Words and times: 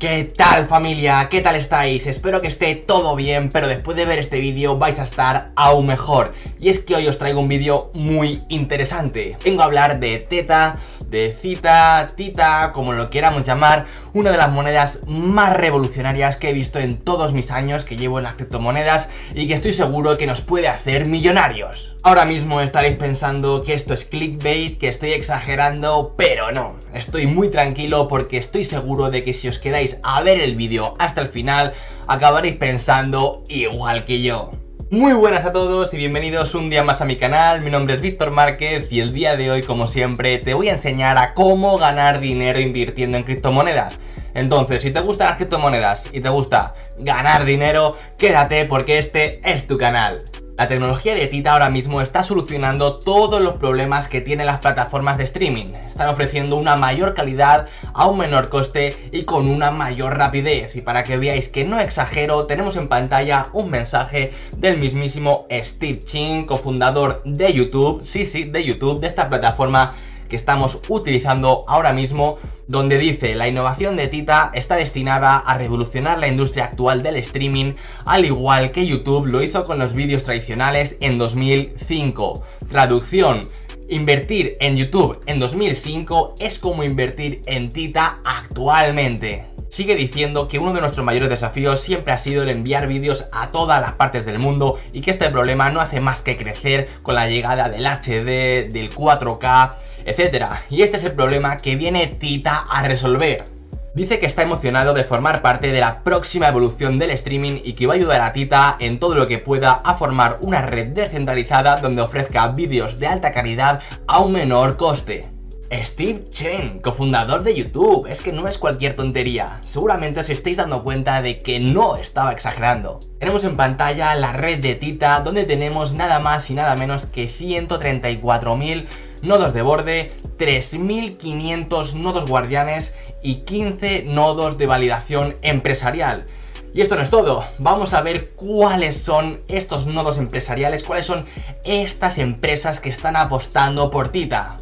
¿Qué 0.00 0.24
tal 0.34 0.64
familia? 0.64 1.28
¿Qué 1.30 1.42
tal 1.42 1.56
estáis? 1.56 2.06
Espero 2.06 2.40
que 2.40 2.48
esté 2.48 2.74
todo 2.74 3.14
bien, 3.16 3.50
pero 3.50 3.68
después 3.68 3.98
de 3.98 4.06
ver 4.06 4.18
este 4.18 4.40
vídeo 4.40 4.78
vais 4.78 4.98
a 4.98 5.02
estar 5.02 5.52
aún 5.56 5.88
mejor. 5.88 6.30
Y 6.58 6.70
es 6.70 6.78
que 6.78 6.94
hoy 6.94 7.06
os 7.06 7.18
traigo 7.18 7.38
un 7.38 7.48
vídeo 7.48 7.90
muy 7.92 8.42
interesante. 8.48 9.36
Vengo 9.44 9.60
a 9.60 9.66
hablar 9.66 10.00
de 10.00 10.16
Teta, 10.16 10.80
de 11.10 11.36
Cita, 11.38 12.06
Tita, 12.16 12.70
como 12.72 12.92
lo 12.92 13.10
quieramos 13.10 13.44
llamar, 13.44 13.84
una 14.14 14.30
de 14.30 14.38
las 14.38 14.52
monedas 14.52 15.00
más 15.06 15.56
revolucionarias 15.56 16.36
que 16.36 16.50
he 16.50 16.52
visto 16.52 16.78
en 16.78 16.98
todos 16.98 17.32
mis 17.32 17.50
años 17.50 17.84
que 17.84 17.96
llevo 17.96 18.18
en 18.18 18.24
las 18.24 18.34
criptomonedas 18.34 19.10
y 19.34 19.48
que 19.48 19.54
estoy 19.54 19.74
seguro 19.74 20.16
que 20.16 20.26
nos 20.26 20.40
puede 20.40 20.68
hacer 20.68 21.06
millonarios. 21.06 21.96
Ahora 22.02 22.24
mismo 22.24 22.60
estaréis 22.60 22.96
pensando 22.96 23.62
que 23.62 23.74
esto 23.74 23.92
es 23.92 24.04
clickbait, 24.06 24.78
que 24.78 24.88
estoy 24.88 25.12
exagerando, 25.12 26.14
pero 26.16 26.50
no, 26.52 26.76
estoy 26.94 27.26
muy 27.26 27.50
tranquilo 27.50 28.08
porque 28.08 28.38
estoy 28.38 28.64
seguro 28.64 29.10
de 29.10 29.20
que 29.20 29.34
si 29.34 29.48
os 29.48 29.58
quedáis 29.58 29.89
a 30.02 30.20
ver 30.22 30.40
el 30.40 30.54
vídeo 30.54 30.94
hasta 30.98 31.20
el 31.20 31.28
final, 31.28 31.72
acabaréis 32.06 32.56
pensando 32.56 33.42
igual 33.48 34.04
que 34.04 34.22
yo. 34.22 34.50
Muy 34.90 35.12
buenas 35.12 35.44
a 35.44 35.52
todos 35.52 35.94
y 35.94 35.96
bienvenidos 35.96 36.54
un 36.56 36.68
día 36.68 36.82
más 36.82 37.00
a 37.00 37.04
mi 37.04 37.16
canal, 37.16 37.60
mi 37.60 37.70
nombre 37.70 37.94
es 37.94 38.02
Víctor 38.02 38.32
Márquez 38.32 38.90
y 38.90 39.00
el 39.00 39.12
día 39.12 39.36
de 39.36 39.50
hoy 39.50 39.62
como 39.62 39.86
siempre 39.86 40.38
te 40.38 40.54
voy 40.54 40.68
a 40.68 40.72
enseñar 40.72 41.16
a 41.16 41.32
cómo 41.32 41.78
ganar 41.78 42.18
dinero 42.18 42.58
invirtiendo 42.58 43.16
en 43.16 43.22
criptomonedas. 43.22 44.00
Entonces, 44.34 44.82
si 44.82 44.90
te 44.90 45.00
gustan 45.00 45.28
las 45.28 45.36
criptomonedas 45.36 46.10
y 46.12 46.20
te 46.20 46.28
gusta 46.28 46.74
ganar 46.98 47.44
dinero, 47.44 47.96
quédate 48.18 48.64
porque 48.64 48.98
este 48.98 49.40
es 49.48 49.66
tu 49.66 49.78
canal. 49.78 50.18
La 50.60 50.68
tecnología 50.68 51.14
de 51.14 51.26
Tita 51.26 51.54
ahora 51.54 51.70
mismo 51.70 52.02
está 52.02 52.22
solucionando 52.22 52.98
todos 52.98 53.40
los 53.40 53.56
problemas 53.56 54.08
que 54.08 54.20
tienen 54.20 54.44
las 54.44 54.58
plataformas 54.58 55.16
de 55.16 55.24
streaming. 55.24 55.68
Están 55.68 56.10
ofreciendo 56.10 56.56
una 56.56 56.76
mayor 56.76 57.14
calidad 57.14 57.66
a 57.94 58.06
un 58.06 58.18
menor 58.18 58.50
coste 58.50 58.94
y 59.10 59.22
con 59.22 59.48
una 59.48 59.70
mayor 59.70 60.18
rapidez. 60.18 60.76
Y 60.76 60.82
para 60.82 61.02
que 61.02 61.16
veáis 61.16 61.48
que 61.48 61.64
no 61.64 61.80
exagero, 61.80 62.44
tenemos 62.44 62.76
en 62.76 62.88
pantalla 62.88 63.46
un 63.54 63.70
mensaje 63.70 64.32
del 64.58 64.76
mismísimo 64.76 65.46
Steve 65.50 66.00
Chin, 66.00 66.42
cofundador 66.42 67.22
de 67.24 67.54
YouTube, 67.54 68.04
sí, 68.04 68.26
sí, 68.26 68.44
de 68.44 68.62
YouTube, 68.62 69.00
de 69.00 69.06
esta 69.06 69.30
plataforma 69.30 69.94
que 70.30 70.36
estamos 70.36 70.80
utilizando 70.88 71.62
ahora 71.66 71.92
mismo, 71.92 72.38
donde 72.68 72.96
dice 72.96 73.34
la 73.34 73.48
innovación 73.48 73.96
de 73.96 74.08
Tita 74.08 74.50
está 74.54 74.76
destinada 74.76 75.36
a 75.36 75.58
revolucionar 75.58 76.18
la 76.20 76.28
industria 76.28 76.64
actual 76.64 77.02
del 77.02 77.16
streaming, 77.16 77.74
al 78.06 78.24
igual 78.24 78.70
que 78.70 78.86
YouTube 78.86 79.26
lo 79.26 79.42
hizo 79.42 79.64
con 79.64 79.78
los 79.78 79.92
vídeos 79.92 80.22
tradicionales 80.22 80.96
en 81.00 81.18
2005. 81.18 82.42
Traducción, 82.70 83.40
Invertir 83.88 84.56
en 84.60 84.76
YouTube 84.76 85.20
en 85.26 85.40
2005 85.40 86.36
es 86.38 86.60
como 86.60 86.84
invertir 86.84 87.42
en 87.46 87.68
Tita 87.68 88.20
actualmente 88.24 89.50
sigue 89.70 89.94
diciendo 89.94 90.48
que 90.48 90.58
uno 90.58 90.72
de 90.72 90.80
nuestros 90.80 91.06
mayores 91.06 91.30
desafíos 91.30 91.80
siempre 91.80 92.12
ha 92.12 92.18
sido 92.18 92.42
el 92.42 92.50
enviar 92.50 92.86
vídeos 92.86 93.26
a 93.32 93.50
todas 93.50 93.80
las 93.80 93.92
partes 93.92 94.26
del 94.26 94.38
mundo 94.38 94.78
y 94.92 95.00
que 95.00 95.12
este 95.12 95.30
problema 95.30 95.70
no 95.70 95.80
hace 95.80 96.00
más 96.00 96.22
que 96.22 96.36
crecer 96.36 96.88
con 97.02 97.14
la 97.14 97.28
llegada 97.28 97.68
del 97.68 97.86
HD, 97.86 98.68
del 98.70 98.90
4K, 98.90 99.76
etc. 100.06 100.46
Y 100.70 100.82
este 100.82 100.96
es 100.96 101.04
el 101.04 101.12
problema 101.12 101.56
que 101.56 101.76
viene 101.76 102.06
Tita 102.06 102.64
a 102.70 102.82
resolver. 102.82 103.44
Dice 103.92 104.20
que 104.20 104.26
está 104.26 104.42
emocionado 104.42 104.94
de 104.94 105.02
formar 105.02 105.42
parte 105.42 105.72
de 105.72 105.80
la 105.80 106.04
próxima 106.04 106.46
evolución 106.46 106.98
del 106.98 107.10
streaming 107.10 107.60
y 107.64 107.72
que 107.72 107.88
va 107.88 107.94
a 107.94 107.96
ayudar 107.96 108.20
a 108.20 108.32
Tita 108.32 108.76
en 108.78 109.00
todo 109.00 109.16
lo 109.16 109.26
que 109.26 109.38
pueda 109.38 109.72
a 109.72 109.94
formar 109.94 110.38
una 110.42 110.62
red 110.62 110.88
descentralizada 110.88 111.76
donde 111.76 112.02
ofrezca 112.02 112.46
vídeos 112.48 113.00
de 113.00 113.08
alta 113.08 113.32
calidad 113.32 113.80
a 114.06 114.20
un 114.20 114.32
menor 114.32 114.76
coste. 114.76 115.24
Steve 115.72 116.28
Chen, 116.30 116.80
cofundador 116.80 117.44
de 117.44 117.54
YouTube, 117.54 118.08
es 118.08 118.22
que 118.22 118.32
no 118.32 118.48
es 118.48 118.58
cualquier 118.58 118.96
tontería. 118.96 119.60
Seguramente 119.64 120.18
os 120.18 120.28
estáis 120.28 120.56
dando 120.56 120.82
cuenta 120.82 121.22
de 121.22 121.38
que 121.38 121.60
no 121.60 121.96
estaba 121.96 122.32
exagerando. 122.32 122.98
Tenemos 123.20 123.44
en 123.44 123.56
pantalla 123.56 124.16
la 124.16 124.32
red 124.32 124.60
de 124.60 124.74
Tita, 124.74 125.20
donde 125.20 125.44
tenemos 125.44 125.92
nada 125.92 126.18
más 126.18 126.50
y 126.50 126.54
nada 126.54 126.74
menos 126.74 127.06
que 127.06 127.28
134.000 127.28 128.84
nodos 129.22 129.54
de 129.54 129.62
borde, 129.62 130.10
3.500 130.38 131.94
nodos 131.94 132.28
guardianes 132.28 132.92
y 133.22 133.36
15 133.36 134.04
nodos 134.04 134.58
de 134.58 134.66
validación 134.66 135.36
empresarial. 135.42 136.24
Y 136.72 136.82
esto 136.82 136.94
no 136.94 137.02
es 137.02 137.10
todo, 137.10 137.44
vamos 137.58 137.94
a 137.94 138.00
ver 138.00 138.30
cuáles 138.30 138.96
son 138.96 139.40
estos 139.48 139.86
nodos 139.86 140.18
empresariales, 140.18 140.84
cuáles 140.84 141.06
son 141.06 141.26
estas 141.64 142.18
empresas 142.18 142.78
que 142.78 142.90
están 142.90 143.16
apostando 143.16 143.90
por 143.90 144.08
Tita. 144.08 144.56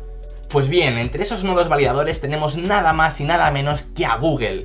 Pues 0.51 0.69
bien, 0.69 0.97
entre 0.97 1.23
esos 1.23 1.45
nodos 1.45 1.69
validadores 1.69 2.21
tenemos 2.21 2.57
nada 2.57 2.95
más 2.95 3.21
y 3.21 3.25
nada 3.25 3.51
menos 3.51 3.83
que 3.83 4.07
a 4.07 4.17
Google. 4.17 4.65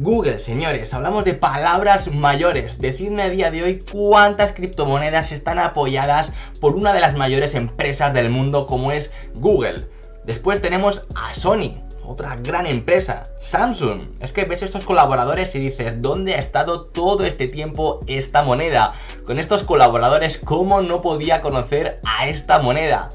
Google, 0.00 0.38
señores, 0.38 0.94
hablamos 0.94 1.24
de 1.24 1.34
palabras 1.34 2.06
mayores. 2.06 2.78
Decidme 2.78 3.24
a 3.24 3.30
día 3.30 3.50
de 3.50 3.64
hoy 3.64 3.80
cuántas 3.90 4.52
criptomonedas 4.52 5.32
están 5.32 5.58
apoyadas 5.58 6.32
por 6.60 6.76
una 6.76 6.92
de 6.92 7.00
las 7.00 7.16
mayores 7.16 7.56
empresas 7.56 8.14
del 8.14 8.30
mundo 8.30 8.68
como 8.68 8.92
es 8.92 9.10
Google. 9.34 9.88
Después 10.24 10.62
tenemos 10.62 11.02
a 11.16 11.34
Sony, 11.34 11.82
otra 12.04 12.36
gran 12.44 12.68
empresa, 12.68 13.24
Samsung. 13.40 14.00
Es 14.20 14.32
que 14.32 14.44
ves 14.44 14.62
estos 14.62 14.84
colaboradores 14.84 15.52
y 15.56 15.58
dices, 15.58 16.00
¿dónde 16.00 16.36
ha 16.36 16.38
estado 16.38 16.82
todo 16.82 17.24
este 17.24 17.48
tiempo 17.48 17.98
esta 18.06 18.44
moneda? 18.44 18.92
Con 19.26 19.40
estos 19.40 19.64
colaboradores, 19.64 20.38
¿cómo 20.38 20.80
no 20.80 21.02
podía 21.02 21.40
conocer 21.40 22.00
a 22.06 22.28
esta 22.28 22.62
moneda? 22.62 23.08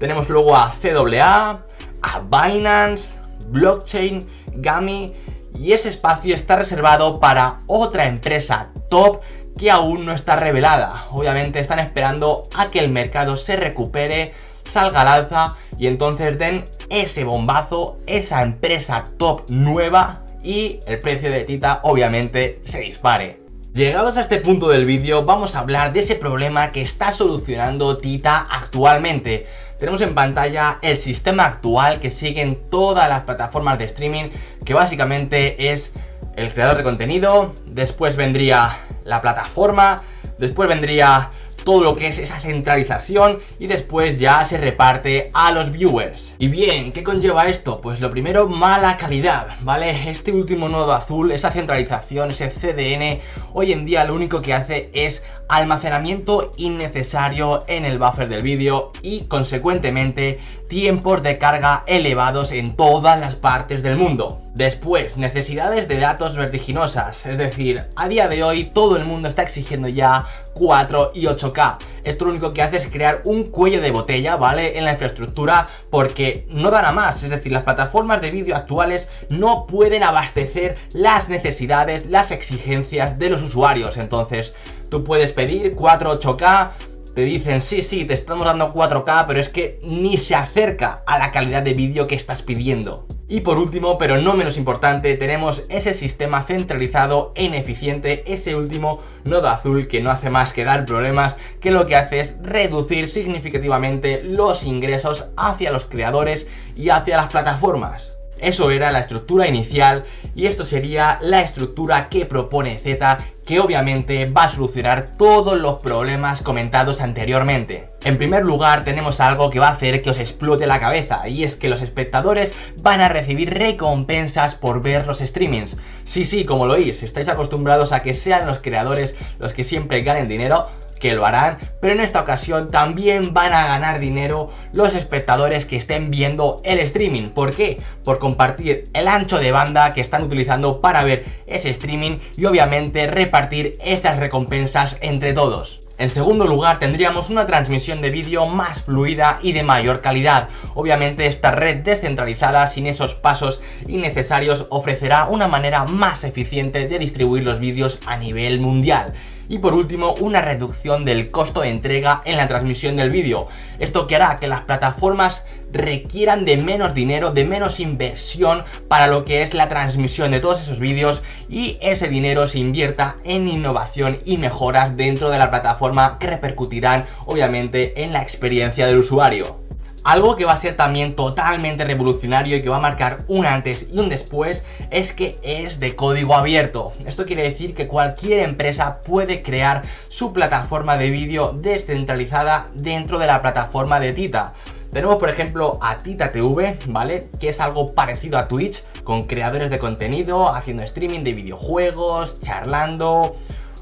Tenemos 0.00 0.28
luego 0.28 0.56
a 0.56 0.72
CWA, 0.72 1.62
a 2.02 2.20
Binance, 2.20 3.20
Blockchain, 3.50 4.18
Gami 4.56 5.12
y 5.58 5.72
ese 5.72 5.88
espacio 5.88 6.34
está 6.34 6.56
reservado 6.56 7.20
para 7.20 7.60
otra 7.66 8.08
empresa 8.08 8.68
top 8.88 9.20
que 9.58 9.70
aún 9.70 10.04
no 10.04 10.12
está 10.12 10.36
revelada. 10.36 11.08
Obviamente 11.10 11.60
están 11.60 11.78
esperando 11.78 12.42
a 12.54 12.70
que 12.70 12.78
el 12.78 12.90
mercado 12.90 13.36
se 13.36 13.56
recupere, 13.56 14.34
salga 14.64 15.00
al 15.00 15.08
alza 15.08 15.56
y 15.78 15.86
entonces 15.86 16.38
den 16.38 16.62
ese 16.90 17.24
bombazo, 17.24 17.98
esa 18.06 18.42
empresa 18.42 19.10
top 19.18 19.42
nueva 19.48 20.24
y 20.42 20.78
el 20.86 21.00
precio 21.00 21.30
de 21.30 21.44
Tita 21.44 21.80
obviamente 21.82 22.60
se 22.64 22.80
dispare. 22.80 23.46
Llegados 23.76 24.16
a 24.16 24.22
este 24.22 24.40
punto 24.40 24.68
del 24.68 24.86
vídeo 24.86 25.22
vamos 25.22 25.54
a 25.54 25.58
hablar 25.58 25.92
de 25.92 26.00
ese 26.00 26.14
problema 26.14 26.72
que 26.72 26.80
está 26.80 27.12
solucionando 27.12 27.98
Tita 27.98 28.46
actualmente. 28.50 29.46
Tenemos 29.78 30.00
en 30.00 30.14
pantalla 30.14 30.78
el 30.80 30.96
sistema 30.96 31.44
actual 31.44 32.00
que 32.00 32.10
siguen 32.10 32.58
todas 32.70 33.06
las 33.10 33.24
plataformas 33.24 33.78
de 33.78 33.84
streaming, 33.84 34.30
que 34.66 34.74
básicamente 34.74 35.72
es 35.72 35.94
el 36.36 36.52
creador 36.52 36.76
de 36.76 36.82
contenido, 36.82 37.54
después 37.64 38.16
vendría 38.16 38.76
la 39.04 39.22
plataforma, 39.22 40.02
después 40.38 40.68
vendría 40.68 41.30
todo 41.64 41.82
lo 41.82 41.96
que 41.96 42.08
es 42.08 42.18
esa 42.18 42.38
centralización 42.38 43.40
y 43.58 43.66
después 43.66 44.20
ya 44.20 44.44
se 44.44 44.56
reparte 44.56 45.30
a 45.34 45.50
los 45.50 45.72
viewers. 45.72 46.34
Y 46.38 46.46
bien, 46.46 46.92
¿qué 46.92 47.02
conlleva 47.02 47.48
esto? 47.48 47.80
Pues 47.80 48.00
lo 48.00 48.10
primero, 48.10 48.48
mala 48.48 48.96
calidad, 48.96 49.48
¿vale? 49.62 49.90
Este 50.08 50.30
último 50.30 50.68
nodo 50.68 50.92
azul, 50.92 51.32
esa 51.32 51.50
centralización, 51.50 52.30
ese 52.30 52.50
CDN, 52.50 53.20
hoy 53.52 53.72
en 53.72 53.84
día 53.84 54.04
lo 54.04 54.14
único 54.14 54.42
que 54.42 54.54
hace 54.54 54.90
es 54.92 55.24
almacenamiento 55.48 56.50
innecesario 56.56 57.60
en 57.66 57.84
el 57.84 57.98
buffer 57.98 58.28
del 58.28 58.42
vídeo 58.42 58.92
y 59.02 59.24
consecuentemente 59.24 60.40
tiempos 60.68 61.22
de 61.22 61.38
carga 61.38 61.84
elevados 61.86 62.52
en 62.52 62.76
todas 62.76 63.20
las 63.20 63.36
partes 63.36 63.82
del 63.82 63.96
mundo. 63.96 64.42
Después, 64.54 65.18
necesidades 65.18 65.86
de 65.86 65.98
datos 65.98 66.34
vertiginosas, 66.34 67.26
es 67.26 67.36
decir, 67.36 67.84
a 67.94 68.08
día 68.08 68.26
de 68.26 68.42
hoy 68.42 68.64
todo 68.64 68.96
el 68.96 69.04
mundo 69.04 69.28
está 69.28 69.42
exigiendo 69.42 69.86
ya 69.86 70.24
4 70.54 71.12
y 71.14 71.26
8K. 71.26 71.76
Esto 72.04 72.24
lo 72.24 72.30
único 72.30 72.54
que 72.54 72.62
hace 72.62 72.78
es 72.78 72.86
crear 72.86 73.20
un 73.24 73.50
cuello 73.50 73.82
de 73.82 73.90
botella, 73.90 74.36
¿vale? 74.36 74.78
En 74.78 74.86
la 74.86 74.92
infraestructura 74.92 75.68
porque 75.90 76.46
no 76.48 76.70
dan 76.70 76.86
a 76.86 76.92
más, 76.92 77.22
es 77.22 77.30
decir, 77.30 77.52
las 77.52 77.64
plataformas 77.64 78.22
de 78.22 78.30
vídeo 78.30 78.56
actuales 78.56 79.10
no 79.28 79.66
pueden 79.66 80.02
abastecer 80.02 80.76
las 80.92 81.28
necesidades, 81.28 82.06
las 82.06 82.30
exigencias 82.30 83.18
de 83.18 83.28
los 83.28 83.42
usuarios. 83.42 83.98
Entonces, 83.98 84.54
tú 84.88 85.04
puedes 85.04 85.32
pedir 85.32 85.74
4 85.76 86.20
8K, 86.20 86.70
te 87.14 87.22
dicen, 87.22 87.62
sí, 87.62 87.80
sí, 87.80 88.04
te 88.04 88.12
estamos 88.12 88.46
dando 88.46 88.72
4K, 88.72 89.24
pero 89.26 89.40
es 89.40 89.48
que 89.48 89.80
ni 89.82 90.18
se 90.18 90.34
acerca 90.34 91.02
a 91.06 91.18
la 91.18 91.32
calidad 91.32 91.62
de 91.62 91.72
vídeo 91.72 92.06
que 92.06 92.14
estás 92.14 92.42
pidiendo. 92.42 93.06
Y 93.28 93.40
por 93.40 93.58
último, 93.58 93.96
pero 93.98 94.18
no 94.18 94.34
menos 94.34 94.56
importante, 94.56 95.16
tenemos 95.16 95.64
ese 95.68 95.94
sistema 95.94 96.42
centralizado 96.42 97.32
e 97.34 97.44
ineficiente, 97.44 98.22
ese 98.32 98.54
último 98.54 98.98
nodo 99.24 99.48
azul 99.48 99.88
que 99.88 100.00
no 100.00 100.10
hace 100.10 100.30
más 100.30 100.52
que 100.52 100.64
dar 100.64 100.84
problemas, 100.84 101.36
que 101.60 101.72
lo 101.72 101.86
que 101.86 101.96
hace 101.96 102.20
es 102.20 102.36
reducir 102.42 103.08
significativamente 103.08 104.20
los 104.28 104.62
ingresos 104.62 105.24
hacia 105.36 105.72
los 105.72 105.86
creadores 105.86 106.46
y 106.76 106.90
hacia 106.90 107.16
las 107.16 107.28
plataformas. 107.28 108.15
Eso 108.40 108.70
era 108.70 108.92
la 108.92 109.00
estructura 109.00 109.48
inicial 109.48 110.04
y 110.34 110.46
esto 110.46 110.64
sería 110.64 111.18
la 111.22 111.40
estructura 111.40 112.08
que 112.08 112.26
propone 112.26 112.78
Z 112.78 113.18
que 113.46 113.60
obviamente 113.60 114.26
va 114.26 114.44
a 114.44 114.48
solucionar 114.48 115.16
todos 115.16 115.60
los 115.60 115.78
problemas 115.78 116.42
comentados 116.42 117.00
anteriormente. 117.00 117.90
En 118.04 118.18
primer 118.18 118.44
lugar 118.44 118.84
tenemos 118.84 119.20
algo 119.20 119.50
que 119.50 119.60
va 119.60 119.68
a 119.68 119.72
hacer 119.72 120.00
que 120.00 120.10
os 120.10 120.18
explote 120.18 120.66
la 120.66 120.80
cabeza 120.80 121.28
y 121.28 121.44
es 121.44 121.54
que 121.54 121.68
los 121.68 121.80
espectadores 121.80 122.54
van 122.82 123.00
a 123.00 123.08
recibir 123.08 123.54
recompensas 123.54 124.56
por 124.56 124.82
ver 124.82 125.06
los 125.06 125.20
streamings. 125.20 125.78
Sí, 126.04 126.24
sí, 126.24 126.44
como 126.44 126.66
lo 126.66 126.74
oís, 126.74 127.04
estáis 127.04 127.28
acostumbrados 127.28 127.92
a 127.92 128.00
que 128.00 128.14
sean 128.14 128.46
los 128.46 128.58
creadores 128.58 129.14
los 129.38 129.52
que 129.52 129.64
siempre 129.64 130.02
ganen 130.02 130.26
dinero, 130.26 130.68
que 130.98 131.14
lo 131.14 131.26
harán, 131.26 131.58
pero 131.80 131.94
en 131.94 132.00
esta 132.00 132.20
ocasión 132.20 132.68
también 132.68 133.32
van 133.34 133.52
a 133.52 133.66
ganar 133.66 134.00
dinero 134.00 134.50
los 134.72 134.94
espectadores 134.94 135.66
que 135.66 135.76
estén 135.76 136.10
viendo 136.10 136.56
el 136.64 136.78
streaming. 136.80 137.28
¿Por 137.28 137.54
qué? 137.54 137.80
Por 138.04 138.18
compartir 138.18 138.84
el 138.92 139.08
ancho 139.08 139.38
de 139.38 139.52
banda 139.52 139.90
que 139.90 140.00
están 140.00 140.22
utilizando 140.22 140.80
para 140.80 141.04
ver 141.04 141.24
ese 141.46 141.70
streaming 141.70 142.18
y 142.36 142.44
obviamente 142.44 143.06
repartir 143.06 143.72
esas 143.84 144.18
recompensas 144.18 144.96
entre 145.00 145.32
todos. 145.32 145.80
En 145.98 146.10
segundo 146.10 146.46
lugar 146.46 146.78
tendríamos 146.78 147.30
una 147.30 147.46
transmisión 147.46 148.02
de 148.02 148.10
vídeo 148.10 148.44
más 148.46 148.82
fluida 148.82 149.38
y 149.42 149.52
de 149.52 149.62
mayor 149.62 150.02
calidad. 150.02 150.48
Obviamente 150.74 151.26
esta 151.26 151.52
red 151.52 151.78
descentralizada 151.78 152.66
sin 152.66 152.86
esos 152.86 153.14
pasos 153.14 153.60
innecesarios 153.86 154.66
ofrecerá 154.68 155.24
una 155.24 155.48
manera 155.48 155.84
más 155.84 156.24
eficiente 156.24 156.86
de 156.86 156.98
distribuir 156.98 157.44
los 157.44 157.60
vídeos 157.60 157.98
a 158.06 158.18
nivel 158.18 158.60
mundial. 158.60 159.14
Y 159.48 159.58
por 159.58 159.74
último, 159.74 160.14
una 160.20 160.42
reducción 160.42 161.04
del 161.04 161.28
costo 161.28 161.60
de 161.60 161.70
entrega 161.70 162.22
en 162.24 162.36
la 162.36 162.48
transmisión 162.48 162.96
del 162.96 163.10
vídeo. 163.10 163.48
Esto 163.78 164.06
que 164.06 164.16
hará 164.16 164.36
que 164.36 164.48
las 164.48 164.62
plataformas 164.62 165.42
requieran 165.72 166.44
de 166.44 166.56
menos 166.56 166.94
dinero, 166.94 167.32
de 167.32 167.44
menos 167.44 167.80
inversión 167.80 168.62
para 168.88 169.06
lo 169.06 169.24
que 169.24 169.42
es 169.42 169.54
la 169.54 169.68
transmisión 169.68 170.30
de 170.30 170.40
todos 170.40 170.60
esos 170.60 170.80
vídeos 170.80 171.22
y 171.48 171.78
ese 171.80 172.08
dinero 172.08 172.46
se 172.46 172.58
invierta 172.58 173.16
en 173.24 173.48
innovación 173.48 174.18
y 174.24 174.38
mejoras 174.38 174.96
dentro 174.96 175.30
de 175.30 175.38
la 175.38 175.50
plataforma 175.50 176.18
que 176.18 176.28
repercutirán 176.28 177.04
obviamente 177.26 178.02
en 178.02 178.12
la 178.12 178.22
experiencia 178.22 178.86
del 178.86 178.98
usuario. 178.98 179.65
Algo 180.06 180.36
que 180.36 180.44
va 180.44 180.52
a 180.52 180.56
ser 180.56 180.76
también 180.76 181.16
totalmente 181.16 181.84
revolucionario 181.84 182.56
y 182.56 182.62
que 182.62 182.68
va 182.68 182.76
a 182.76 182.80
marcar 182.80 183.24
un 183.26 183.44
antes 183.44 183.88
y 183.92 183.98
un 183.98 184.08
después 184.08 184.64
es 184.92 185.12
que 185.12 185.36
es 185.42 185.80
de 185.80 185.96
código 185.96 186.36
abierto. 186.36 186.92
Esto 187.06 187.26
quiere 187.26 187.42
decir 187.42 187.74
que 187.74 187.88
cualquier 187.88 188.38
empresa 188.48 189.00
puede 189.00 189.42
crear 189.42 189.82
su 190.06 190.32
plataforma 190.32 190.96
de 190.96 191.10
vídeo 191.10 191.58
descentralizada 191.60 192.68
dentro 192.74 193.18
de 193.18 193.26
la 193.26 193.42
plataforma 193.42 193.98
de 193.98 194.12
Tita. 194.12 194.52
Tenemos 194.92 195.16
por 195.16 195.28
ejemplo 195.28 195.80
a 195.82 195.98
Tita 195.98 196.30
TV, 196.30 196.78
¿vale? 196.86 197.26
Que 197.40 197.48
es 197.48 197.58
algo 197.58 197.92
parecido 197.92 198.38
a 198.38 198.46
Twitch, 198.46 198.84
con 199.02 199.24
creadores 199.24 199.70
de 199.70 199.80
contenido, 199.80 200.54
haciendo 200.54 200.84
streaming 200.84 201.24
de 201.24 201.32
videojuegos, 201.32 202.40
charlando, 202.42 203.34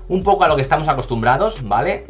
un 0.08 0.22
poco 0.22 0.44
a 0.44 0.48
lo 0.48 0.56
que 0.56 0.62
estamos 0.62 0.88
acostumbrados, 0.88 1.68
¿vale? 1.68 2.06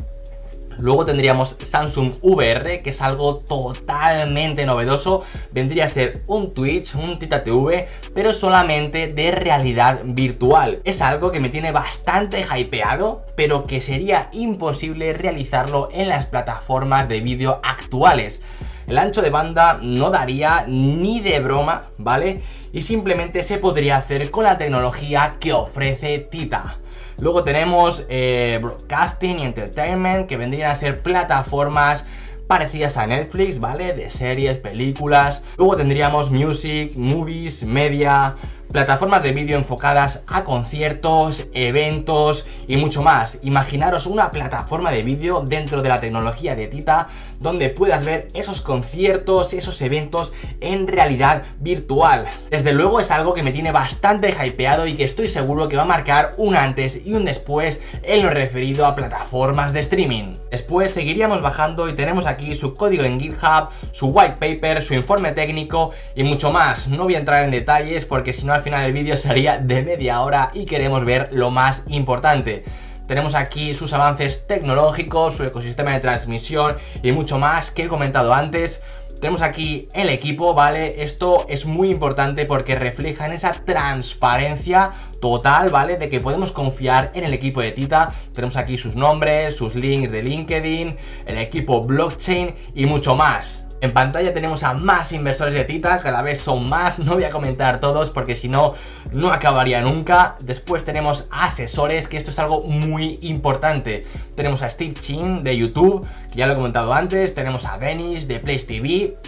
Luego 0.79 1.05
tendríamos 1.05 1.57
Samsung 1.59 2.15
VR, 2.23 2.83
que 2.83 2.91
es 2.91 3.03
algo 3.03 3.37
totalmente 3.37 4.67
novedoso. 4.67 5.23
Vendría 5.53 5.87
a 5.87 5.89
ser 5.89 6.23
un 6.27 6.53
Twitch, 6.55 6.95
un 6.95 7.19
Tita 7.19 7.43
TV, 7.43 7.87
pero 8.15 8.35
solamente 8.35 9.09
de 9.09 9.31
realidad 9.31 10.01
virtual. 10.05 10.81
Es 10.85 11.01
algo 11.01 11.33
que 11.33 11.41
me 11.41 11.49
tiene 11.49 11.73
bastante 11.73 12.45
hypeado, 12.45 13.25
pero 13.37 13.65
que 13.65 13.81
sería 13.81 14.29
imposible 14.33 15.13
realizarlo 15.13 15.89
en 15.93 16.09
las 16.09 16.27
plataformas 16.27 17.09
de 17.09 17.21
vídeo 17.21 17.61
actuales. 17.63 18.43
El 18.87 18.99
ancho 18.99 19.23
de 19.23 19.31
banda 19.31 19.79
no 19.83 20.11
daría 20.11 20.67
ni 20.69 21.21
de 21.21 21.41
broma, 21.41 21.81
¿vale? 21.97 22.43
Y 22.73 22.83
simplemente 22.83 23.43
se 23.43 23.59
podría 23.59 23.97
hacer 23.97 24.31
con 24.31 24.45
la 24.45 24.59
tecnología 24.59 25.31
que 25.41 25.53
ofrece 25.53 26.19
Tita. 26.19 26.79
Luego 27.25 27.43
tenemos 27.43 28.05
eh, 28.11 28.59
Broadcasting 28.61 29.39
y 29.39 29.45
Entertainment, 29.45 30.27
que 30.27 30.37
vendrían 30.37 30.71
a 30.71 30.75
ser 30.75 31.03
plataformas 31.03 32.07
parecidas 32.47 32.99
a 32.99 33.07
Netflix, 33.07 33.61
¿vale? 33.61 33.95
De 33.95 34.11
series, 34.11 34.59
películas. 34.59 35.41
Luego 35.57 35.75
tendríamos 35.75 36.31
Music, 36.31 36.93
Movies, 36.99 37.65
Media, 37.65 38.35
plataformas 38.71 39.23
de 39.23 39.33
vídeo 39.33 39.57
enfocadas 39.57 40.23
a 40.27 40.45
conciertos, 40.45 41.47
eventos 41.55 42.45
y 42.69 42.77
mucho 42.77 43.03
más. 43.03 43.39
Imaginaros 43.41 44.05
una 44.05 44.31
plataforma 44.31 44.91
de 44.91 45.03
vídeo 45.03 45.41
dentro 45.41 45.81
de 45.81 45.89
la 45.89 46.01
tecnología 46.01 46.55
de 46.55 46.67
Tita 46.67 47.09
donde 47.41 47.71
puedas 47.71 48.05
ver 48.05 48.27
esos 48.35 48.61
conciertos, 48.61 49.53
esos 49.53 49.81
eventos 49.83 50.33
en 50.61 50.87
realidad 50.87 51.45
virtual. 51.61 52.25
Desde 52.51 52.73
luego 52.73 53.01
es 53.01 53.11
algo 53.11 53.35
que 53.35 53.43
me 53.43 53.53
tiene 53.53 53.73
bastante 53.73 54.31
hypeado 54.31 54.87
y 54.87 54.95
que 54.95 55.05
estoy 55.05 55.29
seguro 55.29 55.69
que 55.69 55.77
va 55.77 55.83
a 55.83 55.87
marcar 55.87 56.33
un 56.39 56.57
antes 56.57 57.01
y 57.05 57.15
un 57.15 57.25
después 57.25 57.81
en 58.03 58.23
lo 58.23 58.31
referido 58.31 58.87
a 58.87 58.95
plataformas 58.95 59.73
de 59.73 59.81
streaming. 59.81 60.35
Después 60.51 60.93
seguiríamos 60.93 61.43
bajando 61.43 61.89
y 61.89 61.95
tenemos 61.95 62.27
aquí 62.27 62.55
su 62.55 62.75
código 62.75 63.05
en 63.05 63.21
GitHub, 63.21 63.69
su 63.93 64.07
white 64.07 64.35
paper, 64.39 64.83
su 64.83 64.95
informe 64.95 65.33
técnico 65.33 65.93
y 66.15 66.25
mucho 66.25 66.51
más. 66.51 66.89
No 66.89 67.05
voy 67.05 67.15
a 67.15 67.19
entrar 67.19 67.45
en 67.45 67.51
detalles 67.51 68.05
porque 68.05 68.33
si 68.33 68.47
no 68.47 68.53
al 68.53 68.63
final 68.63 68.85
el 68.85 68.93
vídeo 68.93 69.17
sería 69.17 69.59
de 69.59 69.83
media 69.83 70.21
hora 70.21 70.51
y 70.55 70.65
queremos 70.65 71.05
ver 71.05 71.31
lo 71.33 71.51
más 71.51 71.85
importante. 71.89 72.65
Tenemos 73.07 73.35
aquí 73.35 73.75
sus 73.75 73.93
avances 73.93 74.47
tecnológicos, 74.47 75.37
su 75.37 75.45
ecosistema 75.45 75.93
de 75.93 76.01
transmisión 76.01 76.77
y 77.03 77.13
mucho 77.13 77.39
más 77.39 77.71
que 77.71 77.83
he 77.83 77.87
comentado 77.87 78.33
antes. 78.33 78.81
Tenemos 79.21 79.43
aquí 79.43 79.89
el 79.95 80.09
equipo, 80.09 80.55
¿vale? 80.55 81.03
Esto 81.03 81.47
es 81.49 81.67
muy 81.67 81.91
importante 81.91 82.47
porque 82.47 82.75
refleja 82.75 83.27
en 83.27 83.33
esa 83.33 83.53
transparencia 83.53 84.93
total, 85.21 85.71
¿vale? 85.71 85.97
De 85.97 86.09
que 86.09 86.21
podemos 86.21 86.53
confiar 86.53 87.11
en 87.15 87.25
el 87.25 87.33
equipo 87.33 87.61
de 87.61 87.73
Tita. 87.73 88.13
Tenemos 88.33 88.57
aquí 88.57 88.77
sus 88.77 88.97
nombres, 88.97 89.57
sus 89.57 89.75
links 89.75 90.11
de 90.11 90.23
LinkedIn, 90.23 90.97
el 91.27 91.39
equipo 91.39 91.83
blockchain 91.83 92.55
y 92.75 92.87
mucho 92.87 93.15
más. 93.15 93.64
En 93.81 93.93
pantalla 93.93 94.33
tenemos 94.33 94.63
a 94.63 94.73
más 94.73 95.13
inversores 95.13 95.55
de 95.55 95.65
Tita, 95.65 95.99
cada 95.99 96.23
vez 96.23 96.41
son 96.41 96.69
más, 96.69 96.99
no 96.99 97.15
voy 97.15 97.25
a 97.25 97.31
comentar 97.31 97.81
todos 97.81 98.11
porque 98.11 98.35
si 98.35 98.49
no, 98.49 98.73
no 99.13 99.31
acabaría 99.31 99.83
nunca. 99.83 100.37
Después 100.43 100.85
tenemos 100.85 101.29
asesores, 101.31 102.09
que 102.09 102.17
esto 102.17 102.31
es 102.31 102.39
algo 102.39 102.63
muy 102.63 103.19
importante. 103.23 104.01
Tenemos 104.35 104.63
a 104.63 104.71
Steve 104.71 104.95
Chin 104.95 105.43
de 105.43 105.57
YouTube, 105.57 106.07
que 106.33 106.39
ya 106.39 106.47
lo 106.47 106.55
he 106.55 106.57
comentado 106.57 106.95
antes, 106.95 107.35
tenemos 107.35 107.67
a 107.67 107.77
Venice 107.77 108.27
de 108.27 108.41
Place 108.41 108.65
TV, 108.67 109.19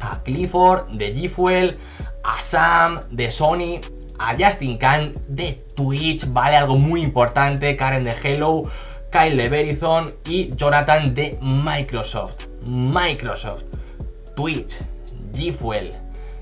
a 0.00 0.22
Clifford 0.22 0.88
de 0.96 1.14
G 1.14 1.28
Fuel, 1.28 1.78
a 2.24 2.40
Sam 2.40 3.00
de 3.10 3.30
Sony, 3.30 3.80
a 4.18 4.34
Justin 4.38 4.78
Khan 4.78 5.12
de 5.28 5.64
Twitch, 5.76 6.32
vale, 6.32 6.56
algo 6.56 6.76
muy 6.76 7.02
importante, 7.02 7.76
Karen 7.76 8.04
de 8.04 8.14
Hello, 8.22 8.62
Kyle 9.10 9.36
de 9.36 9.48
Verizon 9.48 10.14
y 10.24 10.54
Jonathan 10.56 11.14
de 11.14 11.38
Microsoft. 11.42 12.51
Microsoft. 12.70 13.64
Twitch, 14.34 14.78
G-Fuel, 15.32 15.92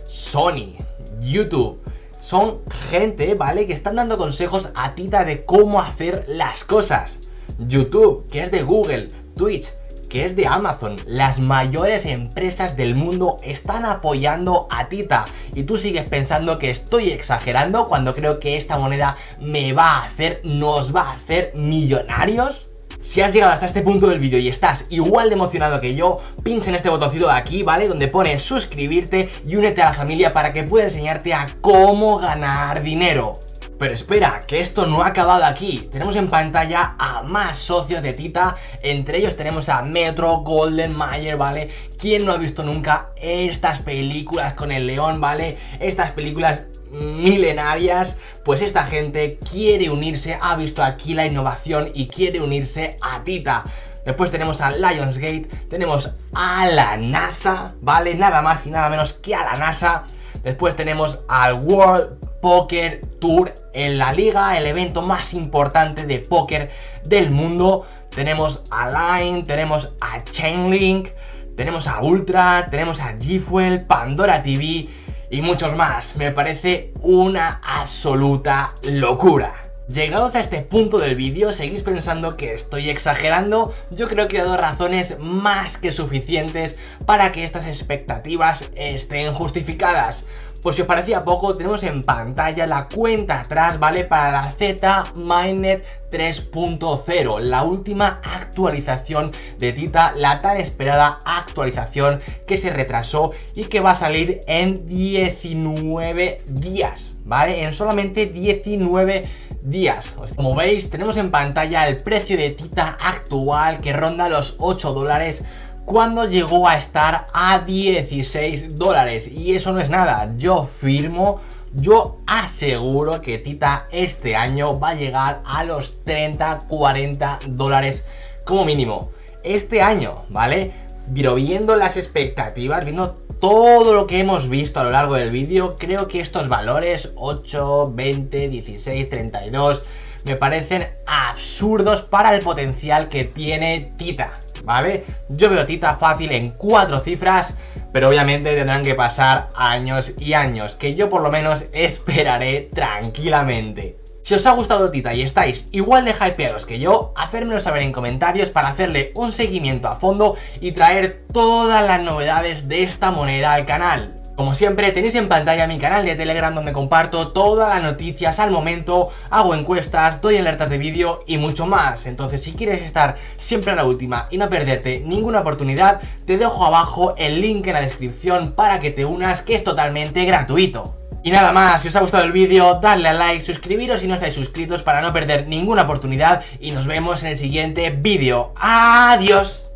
Sony, 0.05 0.77
YouTube. 1.21 1.81
Son 2.21 2.61
gente, 2.91 3.35
¿vale? 3.35 3.67
Que 3.67 3.73
están 3.73 3.97
dando 3.97 4.19
consejos 4.19 4.71
a 4.75 4.95
Tita 4.95 5.25
de 5.25 5.45
cómo 5.45 5.81
hacer 5.81 6.25
las 6.29 6.65
cosas. 6.65 7.21
YouTube, 7.59 8.27
que 8.31 8.43
es 8.43 8.51
de 8.51 8.63
Google, 8.63 9.09
Twitch, 9.35 9.71
que 10.09 10.27
es 10.27 10.37
de 10.37 10.47
Amazon. 10.47 10.97
Las 11.07 11.39
mayores 11.39 12.05
empresas 12.05 12.77
del 12.77 12.95
mundo 12.95 13.37
están 13.43 13.85
apoyando 13.85 14.67
a 14.71 14.89
Tita. 14.89 15.25
Y 15.55 15.63
tú 15.63 15.77
sigues 15.77 16.09
pensando 16.09 16.59
que 16.59 16.71
estoy 16.71 17.11
exagerando 17.11 17.89
cuando 17.89 18.15
creo 18.15 18.39
que 18.39 18.57
esta 18.57 18.79
moneda 18.79 19.17
me 19.41 19.73
va 19.73 19.97
a 19.97 20.05
hacer, 20.05 20.43
nos 20.45 20.95
va 20.95 21.03
a 21.03 21.13
hacer 21.13 21.53
millonarios. 21.57 22.70
Si 23.03 23.23
has 23.23 23.33
llegado 23.33 23.53
hasta 23.53 23.65
este 23.67 23.81
punto 23.81 24.09
del 24.09 24.19
vídeo 24.19 24.39
y 24.39 24.49
estás 24.49 24.87
igual 24.91 25.31
de 25.31 25.35
emocionado 25.35 25.81
que 25.81 25.95
yo, 25.95 26.19
pincha 26.45 26.69
en 26.69 26.75
este 26.75 26.91
botoncito 26.91 27.27
de 27.29 27.33
aquí, 27.33 27.63
¿vale? 27.63 27.89
Donde 27.89 28.09
pone 28.09 28.39
suscribirte 28.39 29.27
y 29.47 29.57
únete 29.57 29.81
a 29.81 29.87
la 29.87 29.95
familia 29.95 30.35
para 30.35 30.53
que 30.53 30.65
pueda 30.65 30.85
enseñarte 30.85 31.33
a 31.33 31.47
cómo 31.63 32.19
ganar 32.19 32.83
dinero. 32.83 33.33
Pero 33.79 33.95
espera, 33.95 34.41
que 34.47 34.61
esto 34.61 34.87
no 34.87 35.03
ha 35.03 35.07
acabado 35.07 35.45
aquí. 35.47 35.89
Tenemos 35.91 36.15
en 36.15 36.29
pantalla 36.29 36.95
a 36.99 37.23
más 37.23 37.57
socios 37.57 38.03
de 38.03 38.13
Tita. 38.13 38.57
Entre 38.83 39.17
ellos 39.17 39.35
tenemos 39.35 39.71
a 39.71 39.81
Metro, 39.81 40.41
Golden 40.41 40.95
Mayer, 40.95 41.39
¿vale? 41.39 41.71
¿Quién 41.99 42.27
no 42.27 42.33
ha 42.33 42.37
visto 42.37 42.63
nunca 42.63 43.13
estas 43.17 43.79
películas 43.79 44.53
con 44.53 44.71
el 44.71 44.87
león, 44.87 45.19
¿vale? 45.23 45.57
Estas 45.81 46.13
películas 46.13 46.65
milenarias, 46.91 48.17
pues 48.45 48.63
esta 48.63 48.85
gente 48.85 49.39
quiere 49.51 49.91
unirse, 49.91 50.39
ha 50.41 50.57
visto 50.57 50.83
aquí 50.83 51.15
la 51.15 51.27
innovación 51.27 51.89
y 51.95 52.09
quiere 52.09 52.41
unirse 52.41 52.97
a 53.03 53.23
Tita. 53.25 53.65
Después 54.05 54.31
tenemos 54.31 54.61
a 54.61 54.71
Lionsgate, 54.71 55.49
tenemos 55.69 56.15
a 56.35 56.67
la 56.67 56.97
NASA, 56.97 57.75
¿vale? 57.81 58.15
Nada 58.15 58.43
más 58.43 58.67
y 58.67 58.71
nada 58.71 58.89
menos 58.89 59.13
que 59.13 59.35
a 59.35 59.45
la 59.45 59.59
NASA. 59.59 60.05
Después 60.43 60.75
tenemos 60.75 61.23
al 61.29 61.55
World 61.65 62.19
Poker 62.41 63.03
Tour 63.21 63.53
en 63.75 63.99
la 63.99 64.13
liga, 64.13 64.57
el 64.57 64.67
evento 64.67 65.03
más 65.03 65.35
importante 65.35 66.07
de 66.07 66.21
póker 66.21 66.71
del 67.05 67.31
mundo. 67.31 67.85
Tenemos 68.09 68.63
a 68.71 69.21
Line, 69.21 69.43
tenemos 69.45 69.91
a 70.01 70.19
Chainlink, 70.25 71.11
tenemos 71.57 71.87
a 71.87 72.01
Ultra, 72.01 72.67
tenemos 72.71 73.01
a 73.01 73.13
G-Fuel, 73.19 73.85
Pandora 73.85 74.41
TV 74.41 74.89
y 75.31 75.43
muchos 75.43 75.77
más. 75.77 76.17
Me 76.17 76.33
parece 76.33 76.93
una 77.03 77.61
absoluta 77.63 78.69
locura. 78.85 79.60
Llegados 79.93 80.37
a 80.37 80.41
este 80.41 80.61
punto 80.61 80.99
del 80.99 81.17
vídeo, 81.17 81.51
¿seguís 81.51 81.83
pensando 81.83 82.37
que 82.37 82.55
estoy 82.55 82.91
exagerando? 82.91 83.75
Yo 83.91 84.07
creo 84.07 84.29
que 84.29 84.37
he 84.37 84.43
dado 84.43 84.57
razones 84.57 85.19
más 85.19 85.79
que 85.79 85.91
suficientes 85.91 86.79
para 87.07 87.33
que 87.33 87.43
estas 87.43 87.67
expectativas 87.67 88.71
estén 88.77 89.33
justificadas. 89.33 90.29
Pues 90.63 90.77
si 90.77 90.83
os 90.83 90.89
parecía 90.89 91.25
poco, 91.25 91.57
tenemos 91.57 91.83
en 91.83 92.03
pantalla 92.03 92.69
la 92.69 92.87
cuenta 92.87 93.41
atrás, 93.41 93.81
¿vale? 93.81 94.05
Para 94.05 94.31
la 94.31 94.53
Z 94.53 95.07
Mainnet 95.17 95.85
3.0, 96.13 97.41
la 97.41 97.65
última 97.65 98.21
actualización 98.23 99.33
de 99.59 99.73
Tita, 99.73 100.13
la 100.15 100.39
tan 100.39 100.61
esperada 100.61 101.19
actualización 101.25 102.21
que 102.47 102.59
se 102.59 102.71
retrasó 102.71 103.33
y 103.57 103.65
que 103.65 103.81
va 103.81 103.93
a 103.93 103.97
salir 103.97 104.39
en 104.47 104.87
19 104.87 106.43
días, 106.47 107.17
¿vale? 107.25 107.65
En 107.65 107.73
solamente 107.73 108.27
19 108.27 109.13
días 109.23 109.50
días. 109.63 110.15
Como 110.37 110.55
veis, 110.55 110.91
tenemos 110.91 111.17
en 111.17 111.31
pantalla 111.31 111.89
el 111.89 111.99
precio 111.99 112.37
de 112.37 112.51
Tita 112.51 112.97
actual 113.01 113.79
que 113.79 113.93
ronda 113.93 114.29
los 114.29 114.57
8 114.59 114.93
dólares 114.93 115.45
cuando 115.85 116.25
llegó 116.25 116.69
a 116.69 116.77
estar 116.77 117.27
a 117.33 117.59
16 117.59 118.77
dólares. 118.77 119.29
Y 119.29 119.55
eso 119.55 119.73
no 119.73 119.81
es 119.81 119.91
nada, 119.91 120.33
yo 120.37 120.65
firmo, 120.65 121.41
yo 121.75 122.19
aseguro 122.27 123.21
que 123.21 123.39
Tita 123.39 123.87
este 123.93 124.37
año 124.37 124.79
va 124.79 124.91
a 124.91 124.95
llegar 124.95 125.43
a 125.45 125.65
los 125.65 125.95
30-40 126.05 127.41
dólares 127.49 128.05
como 128.45 128.65
mínimo. 128.65 129.11
Este 129.43 129.81
año, 129.81 130.25
¿vale? 130.29 130.73
Pero 131.15 131.35
viendo 131.35 131.77
las 131.77 131.97
expectativas, 131.97 132.85
viendo 132.85 133.19
todo 133.41 133.95
lo 133.95 134.07
que 134.07 134.21
hemos 134.21 134.49
visto 134.49 134.81
a 134.81 134.85
lo 134.85 134.91
largo 134.91 135.15
del 135.15 135.31
vídeo, 135.31 135.71
creo 135.79 136.07
que 136.07 136.21
estos 136.21 136.49
valores 136.49 137.13
8, 137.17 137.93
20, 137.95 138.49
16, 138.49 139.09
32 139.09 139.83
me 140.27 140.37
parecen 140.37 140.89
absurdos 141.07 142.03
para 142.03 142.35
el 142.35 142.43
potencial 142.43 143.09
que 143.09 143.25
tiene 143.25 143.95
Tita, 143.97 144.27
¿vale? 144.65 145.05
Yo 145.31 145.49
veo 145.49 145.67
Tita 145.67 145.97
fácil 145.97 146.33
en 146.33 146.51
cuatro 146.51 147.01
cifras, 147.01 147.57
pero 147.93 148.09
obviamente 148.09 148.55
tendrán 148.55 148.85
que 148.85 148.95
pasar 148.95 149.49
años 149.55 150.15
y 150.19 150.35
años, 150.35 150.77
que 150.77 150.95
yo 150.95 151.09
por 151.09 151.23
lo 151.23 151.31
menos 151.31 151.65
esperaré 151.73 152.69
tranquilamente. 152.73 154.00
Si 154.31 154.37
os 154.37 154.47
ha 154.47 154.53
gustado 154.53 154.93
Tita 154.93 155.13
y 155.13 155.23
estáis 155.23 155.67
igual 155.73 156.05
de 156.05 156.13
hypeados 156.13 156.65
que 156.65 156.79
yo, 156.79 157.13
hacérmelo 157.17 157.59
saber 157.59 157.83
en 157.83 157.91
comentarios 157.91 158.49
para 158.49 158.69
hacerle 158.69 159.11
un 159.17 159.33
seguimiento 159.33 159.89
a 159.89 159.97
fondo 159.97 160.37
y 160.61 160.71
traer 160.71 161.25
todas 161.33 161.85
las 161.85 162.01
novedades 162.01 162.69
de 162.69 162.85
esta 162.85 163.11
moneda 163.11 163.55
al 163.55 163.67
canal. 163.67 164.21
Como 164.37 164.55
siempre 164.55 164.93
tenéis 164.93 165.17
en 165.17 165.29
pantalla 165.29 165.67
mi 165.67 165.79
canal 165.79 166.05
de 166.05 166.15
Telegram 166.15 166.55
donde 166.55 166.73
comparto 166.73 167.33
todas 167.33 167.71
las 167.71 167.83
noticias 167.83 168.39
al 168.39 168.53
momento, 168.53 169.11
hago 169.31 169.53
encuestas, 169.53 170.21
doy 170.21 170.37
alertas 170.37 170.71
de 170.71 170.79
vídeo 170.79 171.19
y 171.27 171.37
mucho 171.37 171.67
más. 171.67 172.07
Entonces 172.07 172.41
si 172.41 172.53
quieres 172.53 172.85
estar 172.85 173.17
siempre 173.33 173.73
a 173.73 173.75
la 173.75 173.85
última 173.85 174.29
y 174.31 174.39
no 174.39 174.49
perderte 174.49 175.03
ninguna 175.05 175.41
oportunidad, 175.41 176.01
te 176.25 176.39
dejo 176.39 176.65
abajo 176.65 177.17
el 177.17 177.41
link 177.41 177.67
en 177.67 177.73
la 177.73 177.81
descripción 177.81 178.53
para 178.53 178.79
que 178.79 178.93
te 178.93 179.05
unas 179.05 179.43
que 179.43 179.57
es 179.57 179.65
totalmente 179.65 180.25
gratuito. 180.25 181.00
Y 181.23 181.31
nada 181.31 181.53
más, 181.53 181.83
si 181.83 181.89
os 181.89 181.97
ha 181.97 182.01
gustado 182.01 182.25
el 182.25 182.33
vídeo, 182.33 182.79
dadle 182.81 183.09
a 183.09 183.13
like, 183.13 183.45
suscribiros 183.45 184.01
si 184.01 184.09
no 184.09 184.15
estáis 184.15 184.35
suscritos 184.35 184.83
para 184.83 185.03
no 185.03 185.13
perder 185.13 185.47
ninguna 185.49 185.83
oportunidad 185.83 186.43
y 186.61 186.71
nos 186.71 186.87
vemos 186.87 187.23
en 187.23 187.31
el 187.31 187.37
siguiente 187.37 187.91
vídeo. 187.91 188.55
¡Adiós! 188.59 189.70